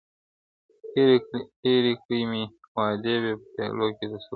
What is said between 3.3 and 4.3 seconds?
په پیالو کي د سرو میو.